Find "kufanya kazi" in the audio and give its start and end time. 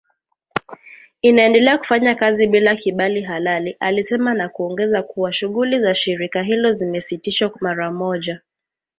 1.77-2.47